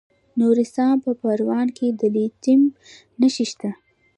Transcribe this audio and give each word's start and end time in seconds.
د 0.03 0.03
نورستان 0.39 0.93
په 1.05 1.11
پارون 1.21 1.67
کې 1.77 1.87
د 1.99 2.01
لیتیم 2.15 2.61
نښې 3.19 3.45
شته. 3.51 3.69